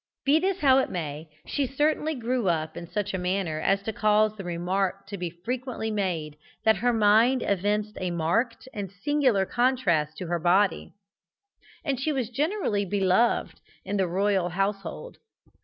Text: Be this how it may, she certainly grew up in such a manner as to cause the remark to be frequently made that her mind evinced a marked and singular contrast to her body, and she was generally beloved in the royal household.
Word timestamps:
Be 0.25 0.39
this 0.39 0.61
how 0.61 0.79
it 0.79 0.89
may, 0.89 1.29
she 1.45 1.67
certainly 1.67 2.15
grew 2.15 2.47
up 2.49 2.75
in 2.75 2.87
such 2.89 3.13
a 3.13 3.19
manner 3.19 3.59
as 3.59 3.83
to 3.83 3.93
cause 3.93 4.35
the 4.35 4.43
remark 4.43 5.05
to 5.09 5.15
be 5.15 5.29
frequently 5.45 5.91
made 5.91 6.37
that 6.65 6.77
her 6.77 6.91
mind 6.91 7.43
evinced 7.43 7.99
a 8.01 8.09
marked 8.09 8.67
and 8.73 8.91
singular 8.91 9.45
contrast 9.45 10.17
to 10.17 10.25
her 10.25 10.39
body, 10.39 10.93
and 11.85 11.99
she 11.99 12.11
was 12.11 12.29
generally 12.29 12.83
beloved 12.83 13.61
in 13.85 13.97
the 13.97 14.07
royal 14.07 14.49
household. 14.49 15.19